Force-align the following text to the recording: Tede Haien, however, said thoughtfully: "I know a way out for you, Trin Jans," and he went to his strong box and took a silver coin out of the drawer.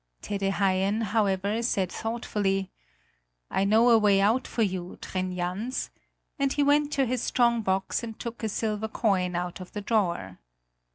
Tede 0.23 0.49
Haien, 0.53 1.01
however, 1.01 1.61
said 1.61 1.91
thoughtfully: 1.91 2.71
"I 3.51 3.63
know 3.65 3.91
a 3.91 3.99
way 3.99 4.19
out 4.19 4.47
for 4.47 4.63
you, 4.63 4.97
Trin 4.99 5.35
Jans," 5.35 5.91
and 6.39 6.51
he 6.51 6.63
went 6.63 6.91
to 6.93 7.05
his 7.05 7.21
strong 7.21 7.61
box 7.61 8.01
and 8.01 8.19
took 8.19 8.41
a 8.41 8.49
silver 8.49 8.87
coin 8.87 9.35
out 9.35 9.61
of 9.61 9.73
the 9.73 9.81
drawer. 9.81 10.39